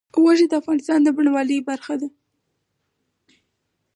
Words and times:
غوښې 0.21 0.45
د 0.49 0.53
افغانستان 0.61 0.99
د 1.03 1.07
بڼوالۍ 1.15 1.57
برخه 1.69 1.93
ده. 2.01 2.07